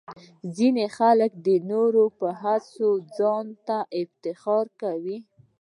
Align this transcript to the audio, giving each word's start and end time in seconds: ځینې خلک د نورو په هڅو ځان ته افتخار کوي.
ځینې 0.55 0.85
خلک 0.97 1.31
د 1.45 1.47
نورو 1.71 2.03
په 2.19 2.27
هڅو 2.41 2.89
ځان 3.17 3.45
ته 3.67 3.77
افتخار 4.01 4.65
کوي. 4.81 5.17